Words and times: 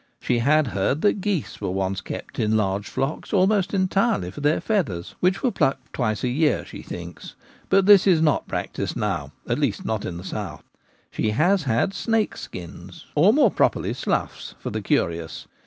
She 0.19 0.39
has 0.39 0.65
heard 0.65 1.01
that 1.01 1.21
geese 1.21 1.61
were 1.61 1.69
once 1.69 2.01
kept 2.01 2.39
in 2.39 2.57
large 2.57 2.87
flocks 2.89 3.33
almost 3.33 3.71
entirely 3.71 4.31
for 4.31 4.41
their 4.41 4.59
feathers, 4.59 5.13
which 5.19 5.43
were 5.43 5.51
plucked 5.51 5.93
twice 5.93 6.23
a 6.23 6.27
year, 6.27 6.65
she 6.65 6.81
thinks; 6.81 7.35
but 7.69 7.85
this 7.85 8.05
28 8.05 8.09
The 8.09 8.09
Gamekeeper 8.09 8.09
at 8.09 8.09
Home. 8.09 8.13
is 8.15 8.21
not 8.41 8.47
practised 8.47 8.95
now, 8.95 9.31
at 9.47 9.59
least 9.59 9.85
not 9.85 10.03
in 10.03 10.17
the 10.17 10.23
south. 10.23 10.63
She 11.11 11.29
has 11.29 11.63
had 11.65 11.93
snakes' 11.93 12.41
skins, 12.41 13.05
or 13.13 13.31
more 13.31 13.51
properly 13.51 13.93
sloughs, 13.93 14.55
for 14.57 14.71
the 14.71 14.81
curious. 14.81 15.45